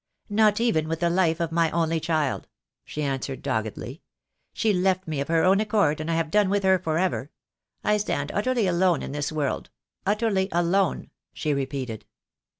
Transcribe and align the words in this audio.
"Not 0.31 0.59
even 0.59 0.87
with 0.87 0.99
the 1.01 1.11
life 1.11 1.39
of 1.39 1.51
my 1.51 1.69
only 1.69 1.99
child," 1.99 2.47
she 2.83 3.03
answered 3.03 3.43
doggedly. 3.43 4.01
"She 4.51 4.73
left 4.73 5.07
me 5.07 5.21
of 5.21 5.27
her 5.27 5.43
own 5.43 5.59
accord, 5.59 6.01
and 6.01 6.09
I 6.09 6.15
have 6.15 6.31
done 6.31 6.49
with 6.49 6.63
her 6.63 6.79
for 6.79 6.97
ever. 6.97 7.29
I 7.83 7.97
stand 7.97 8.31
utterly 8.33 8.65
alone 8.65 9.03
in 9.03 9.11
this 9.11 9.31
world, 9.31 9.69
utterly 10.03 10.49
alone," 10.51 11.11
she 11.35 11.53
repeated. 11.53 12.07